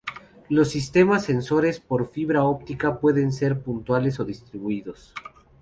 Los 0.49 0.69
sistemas 0.71 1.25
sensores 1.25 1.79
por 1.79 2.09
fibra 2.09 2.43
óptica 2.43 2.99
pueden 2.99 3.31
ser 3.31 3.61
puntuales 3.61 4.19
o 4.19 4.25
distribuidos. 4.25 5.13